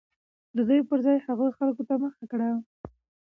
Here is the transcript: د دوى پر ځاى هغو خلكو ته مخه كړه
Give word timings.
د 0.55 0.57
دوى 0.67 0.79
پر 0.89 0.99
ځاى 1.05 1.17
هغو 1.27 1.47
خلكو 1.57 1.81
ته 1.87 1.93
مخه 2.03 2.23
كړه 2.31 2.49